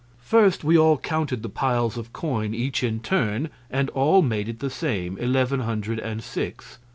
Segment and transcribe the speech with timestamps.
[0.23, 4.57] "First, we all counted the piles of coin, each in turn, and all made it
[4.57, 6.79] the same eleven hundred and six.